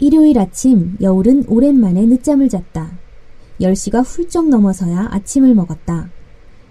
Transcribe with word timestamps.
일요일 0.00 0.38
아침 0.38 0.96
여울은 1.02 1.44
오랜만에 1.46 2.06
늦잠을 2.06 2.48
잤다. 2.48 2.90
10시가 3.60 4.02
훌쩍 4.02 4.48
넘어서야 4.48 5.08
아침을 5.10 5.54
먹었다. 5.54 6.08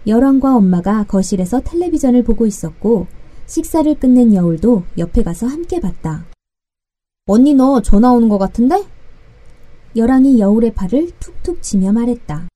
여랑과 0.08 0.56
엄마가 0.56 1.04
거실에서 1.04 1.60
텔레비전을 1.60 2.24
보고 2.24 2.48
있었고 2.48 3.06
식사를 3.46 3.94
끝낸 4.00 4.34
여울도 4.34 4.82
옆에 4.98 5.22
가서 5.22 5.46
함께 5.46 5.80
봤다. 5.80 6.26
언니 7.28 7.54
너 7.54 7.84
전화 7.84 8.12
오는 8.12 8.30
것 8.30 8.40
같은데? 8.40 8.84
여랑이 9.96 10.40
여울의 10.40 10.74
팔을 10.74 11.12
툭툭 11.20 11.62
치며 11.62 11.92
말했다. 11.92 12.48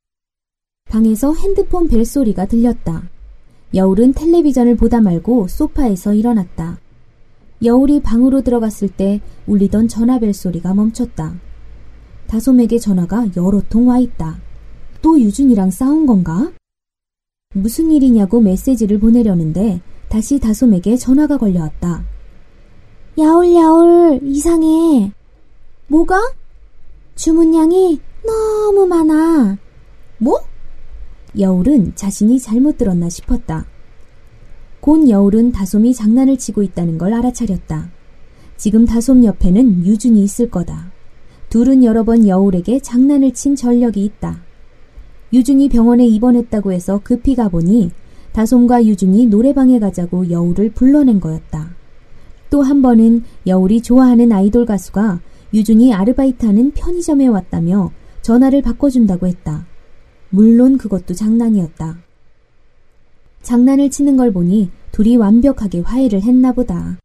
방에서 0.90 1.36
핸드폰 1.36 1.88
벨소리가 1.88 2.48
들렸다. 2.48 3.10
여울은 3.76 4.14
텔레비전을 4.14 4.76
보다 4.78 5.02
말고 5.02 5.50
소파에서 5.50 6.16
일어났다. 6.16 6.80
여울이 7.64 8.02
방으로 8.02 8.42
들어갔을 8.42 8.90
때 8.90 9.22
울리던 9.48 9.88
전화벨 9.88 10.34
소리가 10.34 10.74
멈췄다. 10.74 11.36
다솜에게 12.28 12.80
전화가 12.80 13.28
여러 13.38 13.62
통 13.70 13.88
와 13.88 14.00
있다. 14.00 14.38
또 15.02 15.20
유준이랑 15.20 15.72
싸운 15.72 16.06
건가? 16.06 16.52
무슨 17.54 17.92
일이냐고 17.92 18.42
메시지를 18.42 19.00
보내려는데 19.00 19.82
다시 20.10 20.40
다솜에게 20.40 20.98
전화가 20.98 21.38
걸려왔다. 21.38 22.04
야울 23.20 24.20
이상해. 24.24 25.12
뭐가? 25.88 26.20
주문량이 27.16 28.00
너무 28.26 28.88
많아. 28.88 29.58
뭐? 30.18 30.40
여울은 31.38 31.96
자신이 31.96 32.40
잘못 32.40 32.78
들었나 32.78 33.10
싶었다. 33.10 33.66
곧 34.84 35.08
여울은 35.08 35.54
다솜이 35.54 35.94
장난을 35.94 36.38
치고 36.38 36.62
있다는 36.62 36.98
걸 36.98 37.14
알아차렸다. 37.14 37.90
지금 38.58 38.84
다솜 38.86 39.24
옆에는 39.24 39.86
유준이 39.86 40.22
있을 40.22 40.52
거다. 40.52 40.92
둘은 41.48 41.86
여러 41.86 42.04
번 42.04 42.28
여울에게 42.28 42.82
장난을 42.82 43.32
친 43.32 43.56
전력이 43.56 44.04
있다. 44.04 44.42
유준이 45.32 45.70
병원에 45.70 46.06
입원했다고 46.06 46.74
해서 46.74 47.00
급히 47.02 47.34
가보니 47.34 47.92
다솜과 48.34 48.84
유준이 48.84 49.28
노래방에 49.28 49.80
가자고 49.80 50.30
여울을 50.30 50.74
불러낸 50.74 51.22
거였다. 51.22 51.78
또 52.50 52.62
한 52.62 52.82
번은 52.82 53.24
여울이 53.48 53.82
좋아하는 53.84 54.34
아이돌 54.34 54.66
가수가 54.66 55.22
유준이 55.54 55.94
아르바이트하는 55.94 56.72
편의점에 56.72 57.28
왔다며 57.28 57.94
전화를 58.22 58.62
바꿔준다고 58.62 59.28
했다. 59.28 59.66
물론 60.30 60.78
그것도 60.78 61.14
장난이었다. 61.14 62.00
장난을 63.44 63.90
치는 63.90 64.18
걸 64.18 64.32
보니 64.34 64.72
둘이 64.92 65.18
완벽하게 65.18 65.82
화해를 65.82 66.22
했나 66.24 66.52
보다. 66.52 66.98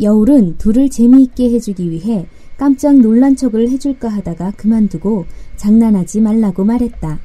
여울은 0.00 0.58
둘을 0.58 0.90
재미있게 0.90 1.50
해주기 1.50 1.90
위해 1.90 2.26
깜짝 2.56 2.96
놀란 2.98 3.36
척을 3.36 3.68
해줄까 3.68 4.08
하다가 4.08 4.52
그만두고 4.56 5.26
장난하지 5.56 6.20
말라고 6.20 6.64
말했다. 6.64 7.20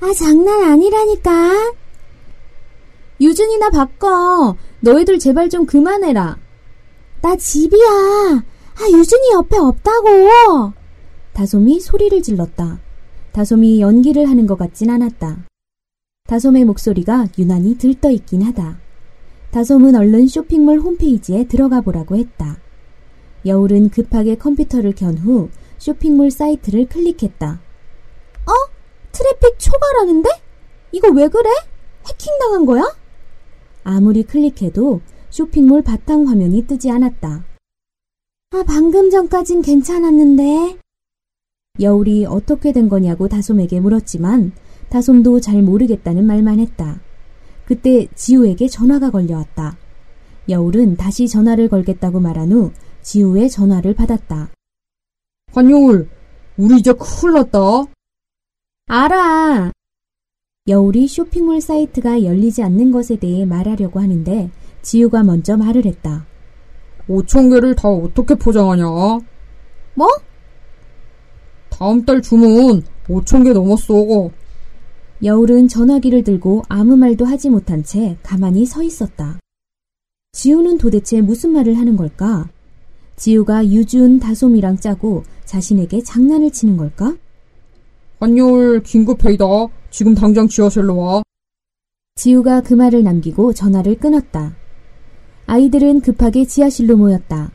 아, 0.00 0.12
장난 0.14 0.64
아니라니까. 0.64 1.74
유준이나 3.20 3.70
바꿔. 3.70 4.56
너희들 4.80 5.18
제발 5.18 5.48
좀 5.48 5.64
그만해라. 5.64 6.36
나 7.22 7.36
집이야. 7.36 7.86
아, 7.86 8.90
유준이 8.90 9.32
옆에 9.32 9.56
없다고. 9.56 10.72
다솜이 11.32 11.80
소리를 11.80 12.22
질렀다. 12.22 12.80
다솜이 13.32 13.80
연기를 13.80 14.28
하는 14.28 14.46
것 14.46 14.58
같진 14.58 14.90
않았다. 14.90 15.44
다솜의 16.28 16.64
목소리가 16.64 17.28
유난히 17.38 17.76
들떠 17.76 18.10
있긴 18.10 18.42
하다. 18.42 18.78
다솜은 19.50 19.94
얼른 19.94 20.26
쇼핑몰 20.26 20.80
홈페이지에 20.80 21.44
들어가 21.44 21.82
보라고 21.82 22.16
했다. 22.16 22.56
여울은 23.44 23.90
급하게 23.90 24.34
컴퓨터를 24.36 24.94
켠 24.94 25.18
후 25.18 25.50
쇼핑몰 25.76 26.30
사이트를 26.30 26.88
클릭했다. 26.88 27.60
어? 28.46 28.52
트래픽 29.12 29.58
초과라는데? 29.58 30.30
이거 30.92 31.10
왜 31.10 31.28
그래? 31.28 31.50
해킹당한 32.08 32.64
거야? 32.64 32.84
아무리 33.82 34.22
클릭해도 34.22 35.02
쇼핑몰 35.28 35.82
바탕 35.82 36.26
화면이 36.26 36.66
뜨지 36.66 36.90
않았다. 36.90 37.44
아, 38.52 38.64
방금 38.66 39.10
전까진 39.10 39.60
괜찮았는데. 39.60 40.78
여울이 41.80 42.24
어떻게 42.24 42.72
된 42.72 42.88
거냐고 42.88 43.28
다솜에게 43.28 43.80
물었지만 43.80 44.52
다솜도 44.88 45.40
잘 45.40 45.62
모르겠다는 45.62 46.24
말만 46.24 46.58
했다. 46.60 47.00
그때 47.64 48.06
지우에게 48.14 48.68
전화가 48.68 49.10
걸려왔다. 49.10 49.76
여울은 50.48 50.96
다시 50.96 51.26
전화를 51.28 51.68
걸겠다고 51.68 52.20
말한 52.20 52.52
후 52.52 52.72
지우의 53.02 53.50
전화를 53.50 53.94
받았다. 53.94 54.50
한여울, 55.52 56.08
우리 56.56 56.78
이제 56.78 56.92
큰일 56.92 57.34
났다. 57.34 57.58
알아. 58.86 59.72
여울이 60.66 61.08
쇼핑몰 61.08 61.60
사이트가 61.60 62.22
열리지 62.22 62.62
않는 62.62 62.90
것에 62.90 63.16
대해 63.16 63.44
말하려고 63.44 64.00
하는데 64.00 64.50
지우가 64.82 65.22
먼저 65.22 65.56
말을 65.56 65.84
했다. 65.84 66.26
5천 67.08 67.50
개를 67.52 67.74
다 67.74 67.88
어떻게 67.88 68.34
포장하냐? 68.34 68.84
뭐? 69.94 70.08
다음 71.70 72.04
달 72.04 72.22
주문 72.22 72.82
5천 73.08 73.44
개 73.44 73.52
넘었어. 73.52 74.30
여울은 75.22 75.68
전화기를 75.68 76.24
들고 76.24 76.62
아무 76.68 76.96
말도 76.96 77.24
하지 77.24 77.48
못한 77.48 77.84
채 77.84 78.16
가만히 78.22 78.66
서 78.66 78.82
있었다. 78.82 79.38
지우는 80.32 80.78
도대체 80.78 81.20
무슨 81.20 81.50
말을 81.50 81.78
하는 81.78 81.96
걸까? 81.96 82.50
지우가 83.16 83.68
유준, 83.68 84.18
다솜이랑 84.18 84.78
짜고 84.78 85.22
자신에게 85.44 86.02
장난을 86.02 86.50
치는 86.50 86.76
걸까? 86.76 87.16
한여울 88.18 88.82
긴급 88.82 89.24
회의다. 89.24 89.44
지금 89.90 90.14
당장 90.14 90.48
지하실로 90.48 90.96
와. 90.96 91.22
지우가 92.16 92.62
그 92.62 92.74
말을 92.74 93.04
남기고 93.04 93.52
전화를 93.52 93.96
끊었다. 93.96 94.56
아이들은 95.46 96.00
급하게 96.00 96.44
지하실로 96.44 96.96
모였다. 96.96 97.52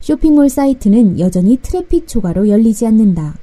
쇼핑몰 0.00 0.48
사이트는 0.48 1.20
여전히 1.20 1.56
트래픽 1.58 2.08
초과로 2.08 2.48
열리지 2.48 2.86
않는다. 2.86 3.38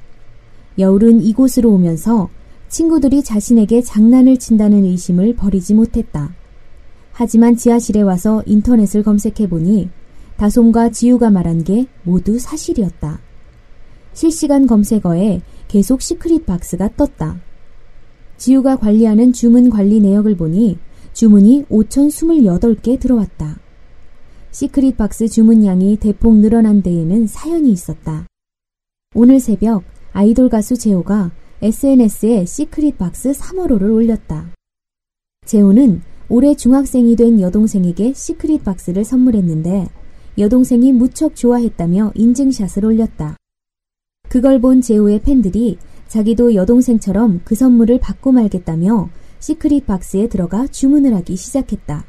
여울은 0.78 1.22
이곳으로 1.22 1.70
오면서 1.72 2.28
친구들이 2.74 3.22
자신에게 3.22 3.82
장난을 3.82 4.36
친다는 4.38 4.84
의심을 4.84 5.36
버리지 5.36 5.74
못했다. 5.74 6.34
하지만 7.12 7.54
지하실에 7.54 8.00
와서 8.00 8.42
인터넷을 8.46 9.04
검색해보니 9.04 9.90
다솜과 10.36 10.90
지우가 10.90 11.30
말한 11.30 11.62
게 11.62 11.86
모두 12.02 12.36
사실이었다. 12.36 13.20
실시간 14.12 14.66
검색어에 14.66 15.42
계속 15.68 16.02
시크릿 16.02 16.46
박스가 16.46 16.96
떴다. 16.96 17.40
지우가 18.38 18.74
관리하는 18.78 19.32
주문 19.32 19.70
관리 19.70 20.00
내역을 20.00 20.36
보니 20.36 20.76
주문이 21.12 21.66
5,028개 21.70 22.98
들어왔다. 22.98 23.60
시크릿 24.50 24.96
박스 24.96 25.28
주문량이 25.28 25.98
대폭 25.98 26.38
늘어난 26.38 26.82
데에는 26.82 27.28
사연이 27.28 27.70
있었다. 27.70 28.26
오늘 29.14 29.38
새벽 29.38 29.84
아이돌 30.12 30.48
가수 30.48 30.76
재호가 30.76 31.30
SNS에 31.64 32.44
시크릿 32.44 32.98
박스 32.98 33.32
3월호를 33.32 33.90
올렸다. 33.94 34.52
재호는 35.46 36.02
올해 36.28 36.54
중학생이 36.54 37.16
된 37.16 37.40
여동생에게 37.40 38.12
시크릿 38.12 38.64
박스를 38.64 39.02
선물했는데 39.02 39.88
여동생이 40.36 40.92
무척 40.92 41.34
좋아했다며 41.34 42.12
인증샷을 42.16 42.84
올렸다. 42.84 43.38
그걸 44.28 44.60
본 44.60 44.82
재호의 44.82 45.22
팬들이 45.22 45.78
자기도 46.06 46.54
여동생처럼 46.54 47.40
그 47.44 47.54
선물을 47.54 47.98
받고 47.98 48.32
말겠다며 48.32 49.08
Secret 49.38 49.86
Box에 49.86 50.28
들어가 50.28 50.66
주문을 50.66 51.14
하기 51.14 51.34
시작했다. 51.34 52.04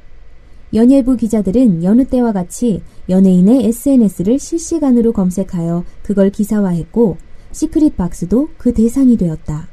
연예부 0.74 1.16
기자들은 1.16 1.82
여느 1.86 2.04
때와 2.04 2.34
같이 2.34 2.82
연예인의 3.08 3.68
SNS를 3.68 4.38
실시간으로 4.38 5.14
검색하여 5.14 5.86
그걸 6.04 6.30
기사화했고 6.30 7.16
Secret 7.56 7.96
Box도 7.96 8.50
그 8.58 8.74
대상이 8.74 9.16
되었다. 9.16 9.70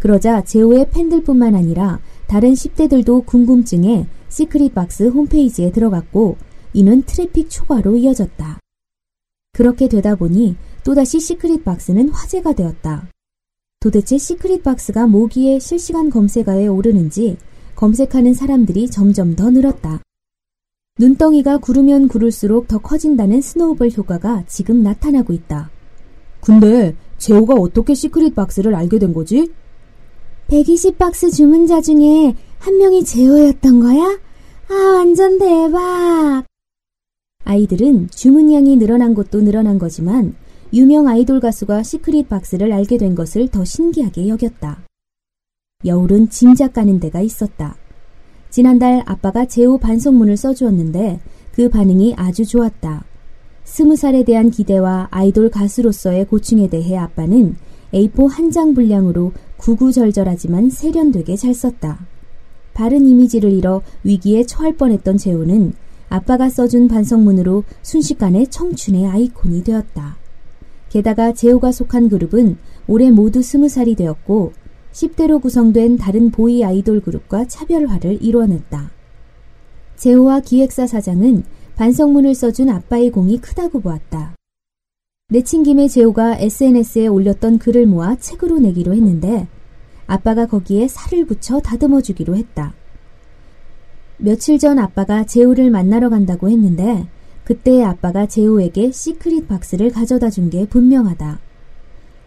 그러자 0.00 0.42
재호의 0.42 0.90
팬들뿐만 0.90 1.54
아니라 1.54 2.00
다른 2.26 2.54
10대들도 2.54 3.24
궁금증에 3.24 4.08
Secret 4.28 4.74
Box 4.74 5.06
홈페이지에 5.06 5.70
들어갔고 5.70 6.36
이는 6.72 7.02
트래픽 7.02 7.48
초과로 7.50 7.96
이어졌다. 7.96 8.58
그렇게 9.52 9.88
되다 9.88 10.16
보니 10.16 10.56
또다시 10.82 11.20
Secret 11.20 11.64
Box는 11.64 12.08
화제가 12.08 12.52
되었다. 12.52 13.08
도대체 13.78 14.18
Secret 14.18 14.64
Box가 14.64 15.06
뭐기에 15.06 15.60
실시간 15.60 16.10
검색어에 16.10 16.66
오르는지 16.66 17.36
검색하는 17.76 18.34
사람들이 18.34 18.90
점점 18.90 19.36
더 19.36 19.50
늘었다. 19.50 20.02
눈덩이가 20.98 21.58
구르면 21.58 22.08
구를수록 22.08 22.66
더 22.66 22.78
커진다는 22.78 23.40
snowball 23.40 23.90
효과가 23.96 24.46
지금 24.48 24.82
나타나고 24.82 25.32
있다. 25.32 25.70
근데 26.44 26.94
재호가 27.18 27.54
어떻게 27.54 27.94
Secret 27.94 28.34
Box를 28.34 28.74
알게 28.74 28.98
된 28.98 29.12
거지? 29.12 29.50
120박스 30.48 31.32
주문자 31.34 31.80
중에 31.80 32.34
한 32.58 32.78
명이 32.78 33.04
재호였던 33.04 33.80
거야? 33.80 34.18
아, 34.68 34.74
완전 34.96 35.38
대박! 35.38 36.44
아이들은 37.44 38.08
주문량이 38.10 38.76
늘어난 38.76 39.14
것도 39.14 39.42
늘어난 39.42 39.78
거지만 39.78 40.34
유명 40.72 41.06
아이돌 41.08 41.40
가수가 41.40 41.82
시크릿 41.82 42.28
박스를 42.28 42.72
알게 42.72 42.98
된 42.98 43.14
것을 43.14 43.48
더 43.48 43.64
신기하게 43.64 44.28
여겼다. 44.28 44.80
여울은 45.84 46.30
짐작 46.30 46.72
가는 46.72 46.98
데가 46.98 47.20
있었다. 47.20 47.76
지난달 48.50 49.02
아빠가 49.06 49.44
제호 49.44 49.78
반성문을 49.78 50.36
써주었는데 50.36 51.20
그 51.52 51.68
반응이 51.68 52.14
아주 52.16 52.44
좋았다. 52.44 53.04
스무 53.64 53.96
살에 53.96 54.24
대한 54.24 54.50
기대와 54.50 55.08
아이돌 55.10 55.50
가수로서의 55.50 56.26
고충에 56.26 56.68
대해 56.68 56.96
아빠는 56.96 57.56
A4 57.92 58.28
한 58.28 58.50
장 58.50 58.74
분량으로 58.74 59.32
구구절절하지만 59.56 60.70
세련되게 60.70 61.36
잘 61.36 61.54
썼다. 61.54 62.06
바른 62.74 63.06
이미지를 63.06 63.52
잃어 63.52 63.82
위기에 64.02 64.44
처할 64.44 64.76
뻔했던 64.76 65.16
재호는 65.16 65.72
아빠가 66.08 66.50
써준 66.50 66.88
반성문으로 66.88 67.64
순식간에 67.82 68.46
청춘의 68.46 69.06
아이콘이 69.06 69.64
되었다. 69.64 70.16
게다가 70.90 71.32
재호가 71.32 71.72
속한 71.72 72.08
그룹은 72.08 72.58
올해 72.86 73.10
모두 73.10 73.42
스무 73.42 73.68
살이 73.68 73.94
되었고 73.94 74.52
10대로 74.92 75.40
구성된 75.40 75.96
다른 75.96 76.30
보이 76.30 76.62
아이돌 76.64 77.00
그룹과 77.00 77.46
차별화를 77.48 78.18
이뤄냈다. 78.20 78.90
재호와 79.96 80.40
기획사 80.40 80.86
사장은 80.86 81.44
반성문을 81.76 82.34
써준 82.34 82.68
아빠의 82.70 83.10
공이 83.10 83.38
크다고 83.40 83.80
보았다. 83.80 84.34
내친 85.28 85.62
김에 85.64 85.88
재호가 85.88 86.36
SNS에 86.38 87.06
올렸던 87.08 87.58
글을 87.58 87.86
모아 87.86 88.14
책으로 88.16 88.60
내기로 88.60 88.94
했는데 88.94 89.48
아빠가 90.06 90.46
거기에 90.46 90.86
살을 90.86 91.26
붙여 91.26 91.60
다듬어 91.60 92.00
주기로 92.00 92.36
했다. 92.36 92.74
며칠 94.18 94.58
전 94.58 94.78
아빠가 94.78 95.24
재호를 95.24 95.70
만나러 95.70 96.10
간다고 96.10 96.48
했는데 96.48 97.08
그때 97.42 97.82
아빠가 97.82 98.26
재호에게 98.26 98.92
시크릿 98.92 99.48
박스를 99.48 99.90
가져다 99.90 100.30
준 100.30 100.50
게 100.50 100.66
분명하다. 100.66 101.40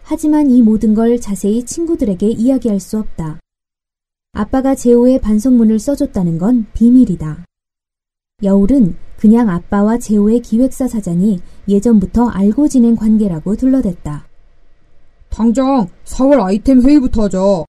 하지만 0.02 0.50
이 0.50 0.62
모든 0.62 0.94
걸 0.94 1.20
자세히 1.20 1.64
친구들에게 1.64 2.26
이야기할 2.28 2.80
수 2.80 2.98
없다. 2.98 3.40
아빠가 4.32 4.74
재호의 4.74 5.20
반성문을 5.20 5.78
써줬다는 5.78 6.38
건 6.38 6.66
비밀이다. 6.74 7.44
여울은 8.48 8.94
그냥 9.16 9.48
아빠와 9.48 9.98
재호의 9.98 10.40
기획사 10.42 10.86
사장이 10.86 11.40
예전부터 11.66 12.28
알고 12.28 12.68
지낸 12.68 12.94
관계라고 12.94 13.56
둘러댔다. 13.56 14.28
당장 15.28 15.88
4월 16.04 16.40
아이템 16.44 16.80
회의부터 16.80 17.24
하자. 17.24 17.64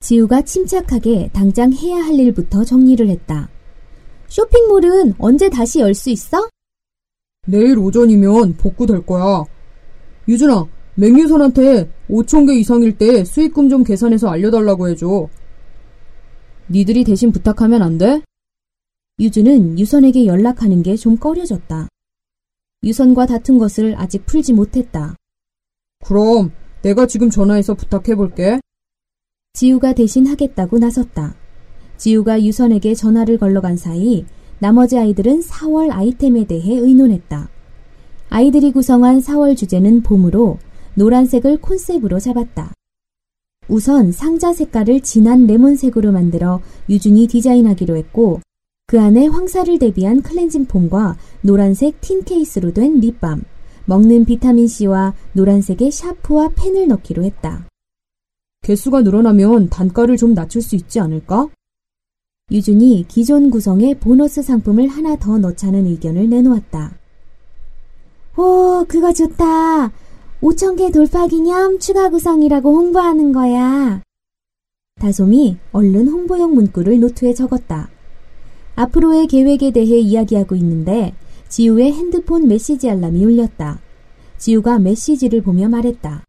지우가 0.00 0.42
침착하게 0.42 1.30
당장 1.32 1.72
해야 1.72 1.96
할 1.96 2.14
일부터 2.14 2.62
정리를 2.62 3.08
했다. 3.08 3.48
쇼핑몰은 4.28 5.14
언제 5.18 5.48
다시 5.48 5.80
열 5.80 5.94
수 5.94 6.10
있어? 6.10 6.46
내일 7.46 7.78
오전이면 7.78 8.58
복구될 8.58 9.06
거야. 9.06 9.44
유준아, 10.28 10.66
맹유선한테 10.96 11.90
5천 12.10 12.46
개 12.46 12.54
이상일 12.54 12.98
때 12.98 13.24
수익금 13.24 13.70
좀 13.70 13.82
계산해서 13.82 14.28
알려달라고 14.28 14.90
해줘. 14.90 15.26
니들이 16.68 17.02
대신 17.04 17.32
부탁하면 17.32 17.80
안 17.80 17.96
돼? 17.96 18.20
유준은 19.20 19.78
유선에게 19.78 20.24
연락하는 20.24 20.82
게 20.82 20.96
좀 20.96 21.16
꺼려졌다. 21.18 21.88
유선과 22.82 23.26
다툰 23.26 23.58
것을 23.58 23.94
아직 23.98 24.24
풀지 24.24 24.54
못했다. 24.54 25.14
그럼 26.04 26.52
내가 26.80 27.06
지금 27.06 27.28
전화해서 27.28 27.74
부탁해볼게. 27.74 28.60
지우가 29.52 29.92
대신 29.92 30.26
하겠다고 30.26 30.78
나섰다. 30.78 31.34
지우가 31.98 32.42
유선에게 32.42 32.94
전화를 32.94 33.36
걸러간 33.36 33.76
사이 33.76 34.24
나머지 34.58 34.96
아이들은 34.96 35.40
4월 35.40 35.90
아이템에 35.90 36.46
대해 36.46 36.76
의논했다. 36.78 37.50
아이들이 38.30 38.72
구성한 38.72 39.18
4월 39.20 39.54
주제는 39.54 40.02
봄으로 40.02 40.58
노란색을 40.94 41.58
콘셉트로 41.60 42.20
잡았다. 42.20 42.72
우선 43.68 44.12
상자 44.12 44.54
색깔을 44.54 45.02
진한 45.02 45.46
레몬색으로 45.46 46.10
만들어 46.10 46.60
유준이 46.88 47.26
디자인하기로 47.26 47.96
했고 47.96 48.40
그 48.90 49.00
안에 49.00 49.28
황사를 49.28 49.78
대비한 49.78 50.20
클렌징 50.20 50.64
폼과 50.64 51.16
노란색 51.42 52.00
틴 52.00 52.24
케이스로 52.24 52.72
된 52.72 52.98
립밤, 52.98 53.40
먹는 53.84 54.24
비타민C와 54.24 55.14
노란색의 55.34 55.92
샤프와 55.92 56.48
펜을 56.56 56.88
넣기로 56.88 57.22
했다. 57.22 57.68
개수가 58.62 59.02
늘어나면 59.02 59.68
단가를 59.68 60.16
좀 60.16 60.34
낮출 60.34 60.60
수 60.60 60.74
있지 60.74 60.98
않을까? 60.98 61.46
유준이 62.50 63.04
기존 63.06 63.50
구성에 63.50 63.94
보너스 63.94 64.42
상품을 64.42 64.88
하나 64.88 65.14
더 65.14 65.38
넣자는 65.38 65.86
의견을 65.86 66.28
내놓았다. 66.28 66.92
오, 68.38 68.84
그거 68.88 69.12
좋다. 69.12 69.92
5천개 70.40 70.92
돌파 70.92 71.28
기념 71.28 71.78
추가 71.78 72.10
구성이라고 72.10 72.74
홍보하는 72.74 73.30
거야. 73.30 74.02
다솜이 75.00 75.58
얼른 75.70 76.08
홍보용 76.08 76.56
문구를 76.56 76.98
노트에 76.98 77.34
적었다. 77.34 77.88
앞으로의 78.76 79.26
계획에 79.26 79.70
대해 79.70 79.98
이야기하고 79.98 80.54
있는데 80.56 81.14
지우의 81.48 81.92
핸드폰 81.92 82.48
메시지 82.48 82.88
알람이 82.88 83.24
울렸다. 83.24 83.80
지우가 84.38 84.78
메시지를 84.78 85.42
보며 85.42 85.68
말했다. 85.68 86.24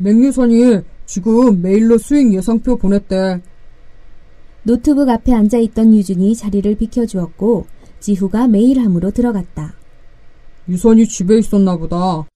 맹유선이 0.00 0.80
지금 1.06 1.62
메일로 1.62 1.98
수익 1.98 2.34
예상표 2.34 2.76
보냈대. 2.76 3.40
노트북 4.62 5.08
앞에 5.08 5.32
앉아 5.32 5.58
있던 5.58 5.94
유준이 5.94 6.34
자리를 6.36 6.76
비켜주었고 6.76 7.66
지후가 8.00 8.48
메일함으로 8.48 9.12
들어갔다. 9.12 9.74
유선이 10.68 11.06
집에 11.06 11.38
있었나 11.38 11.76
보다. 11.76 12.26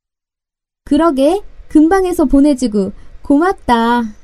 그러게 0.84 1.42
금방에서 1.68 2.24
보내주고 2.24 2.92
고맙다. 3.22 4.14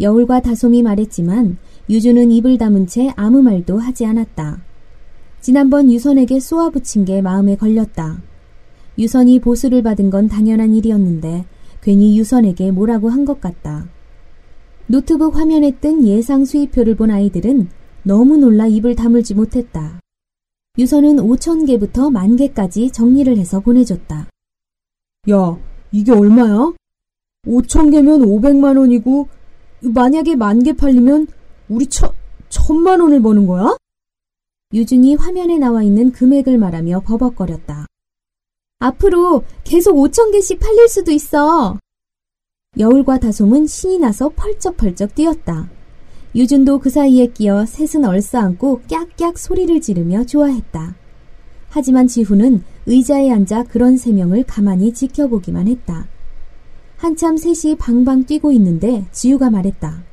여울과 0.00 0.40
다솜이 0.40 0.82
말했지만 0.82 1.58
유주는 1.88 2.30
입을 2.32 2.58
다문 2.58 2.86
채 2.86 3.12
아무 3.16 3.42
말도 3.42 3.78
하지 3.78 4.04
않았다. 4.06 4.60
지난번 5.40 5.90
유선에게 5.90 6.40
쏘아붙인 6.40 7.04
게 7.04 7.22
마음에 7.22 7.56
걸렸다. 7.56 8.20
유선이 8.98 9.40
보수를 9.40 9.82
받은 9.82 10.10
건 10.10 10.28
당연한 10.28 10.74
일이었는데 10.74 11.44
괜히 11.82 12.18
유선에게 12.18 12.72
뭐라고 12.72 13.08
한 13.08 13.24
것 13.24 13.40
같다. 13.40 13.86
노트북 14.88 15.36
화면에 15.36 15.72
뜬 15.80 16.04
예상 16.06 16.44
수입표를 16.44 16.96
본 16.96 17.10
아이들은 17.10 17.68
너무 18.02 18.36
놀라 18.36 18.66
입을 18.66 18.94
다물지 18.96 19.34
못했다. 19.34 20.00
유선은 20.78 21.16
5천 21.16 21.66
개부터 21.66 22.10
만 22.10 22.36
개까지 22.36 22.90
정리를 22.90 23.36
해서 23.38 23.60
보내줬다. 23.60 24.28
야, 25.30 25.58
이게 25.92 26.12
얼마야? 26.12 26.72
5천 27.46 27.90
개면 27.92 28.22
500만 28.22 28.78
원이고 28.78 29.28
만약에 29.82 30.34
만 30.36 30.60
개 30.62 30.72
팔리면 30.72 31.26
우리 31.68 31.86
천, 31.86 32.10
천만 32.48 33.00
원을 33.00 33.20
버는 33.20 33.46
거야? 33.46 33.76
유준이 34.72 35.16
화면에 35.16 35.58
나와 35.58 35.82
있는 35.82 36.12
금액을 36.12 36.58
말하며 36.58 37.00
버벅거렸다. 37.00 37.86
앞으로 38.78 39.42
계속 39.64 39.96
5천 39.96 40.32
개씩 40.32 40.60
팔릴 40.60 40.88
수도 40.88 41.10
있어. 41.12 41.78
여울과 42.78 43.18
다솜은 43.18 43.66
신이 43.66 43.98
나서 43.98 44.28
펄쩍펄쩍 44.28 45.14
뛰었다. 45.14 45.70
유준도 46.34 46.80
그 46.80 46.90
사이에 46.90 47.28
끼어 47.28 47.64
셋은 47.64 48.04
얼싸안고 48.04 48.82
깍깍 48.90 49.38
소리를 49.38 49.80
지르며 49.80 50.24
좋아했다. 50.24 50.94
하지만 51.70 52.06
지후는 52.06 52.62
의자에 52.84 53.30
앉아 53.30 53.64
그런 53.64 53.96
세 53.96 54.12
명을 54.12 54.44
가만히 54.44 54.92
지켜보기만 54.92 55.68
했다. 55.68 56.06
한참 56.96 57.36
셋이 57.36 57.76
방방 57.76 58.24
뛰고 58.24 58.52
있는데 58.52 59.06
지우가 59.12 59.50
말했다. 59.50 60.04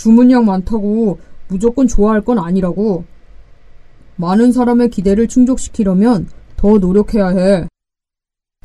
주문량 0.00 0.46
많다고 0.46 1.18
무조건 1.48 1.86
좋아할 1.86 2.22
건 2.22 2.38
아니라고. 2.38 3.04
많은 4.16 4.50
사람의 4.50 4.88
기대를 4.88 5.28
충족시키려면 5.28 6.26
더 6.56 6.78
노력해야 6.78 7.28
해. 7.28 7.68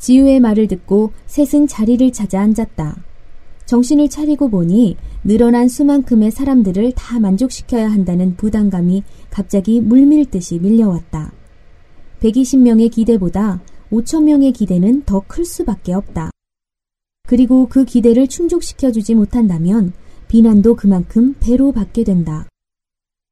지우의 0.00 0.40
말을 0.40 0.66
듣고 0.66 1.12
셋은 1.26 1.66
자리를 1.66 2.10
찾아 2.12 2.40
앉았다. 2.40 2.96
정신을 3.66 4.08
차리고 4.08 4.48
보니 4.48 4.96
늘어난 5.24 5.68
수만큼의 5.68 6.30
사람들을 6.30 6.92
다 6.92 7.20
만족시켜야 7.20 7.90
한다는 7.90 8.36
부담감이 8.36 9.02
갑자기 9.28 9.82
물밀듯이 9.82 10.58
밀려왔다. 10.58 11.32
120명의 12.20 12.90
기대보다 12.90 13.60
5천명의 13.92 14.54
기대는 14.54 15.02
더 15.02 15.20
클 15.20 15.44
수밖에 15.44 15.92
없다. 15.92 16.30
그리고 17.28 17.66
그 17.68 17.84
기대를 17.84 18.26
충족시켜주지 18.28 19.14
못한다면 19.14 19.92
비난도 20.28 20.76
그만큼 20.76 21.34
배로 21.40 21.72
받게 21.72 22.04
된다. 22.04 22.46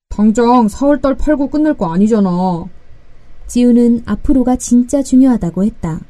당장 0.08 0.66
4월달 0.68 1.18
팔고 1.18 1.48
끝낼 1.50 1.76
거 1.76 1.92
아니잖아. 1.92 2.30
지우는 3.46 4.02
앞으로가 4.06 4.56
진짜 4.56 5.02
중요하다고 5.02 5.64
했다. 5.64 6.00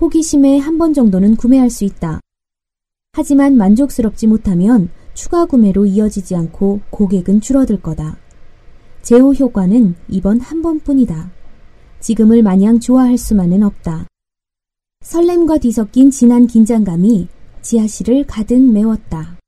호기심에 0.00 0.58
한 0.58 0.78
번 0.78 0.92
정도는 0.92 1.36
구매할 1.36 1.70
수 1.70 1.84
있다. 1.84 2.20
하지만 3.12 3.56
만족스럽지 3.56 4.26
못하면 4.26 4.90
추가 5.14 5.44
구매로 5.46 5.86
이어지지 5.86 6.36
않고 6.36 6.80
고객은 6.90 7.40
줄어들 7.40 7.80
거다. 7.80 8.16
제호 9.02 9.32
효과는 9.32 9.94
이번 10.08 10.40
한 10.40 10.62
번뿐이다. 10.62 11.30
지금을 12.00 12.42
마냥 12.42 12.78
좋아할 12.78 13.18
수만은 13.18 13.62
없다. 13.62 14.06
설렘과 15.00 15.58
뒤섞인 15.58 16.10
진한 16.10 16.46
긴장감이 16.46 17.28
지하실을 17.62 18.26
가득 18.26 18.60
메웠다. 18.60 19.38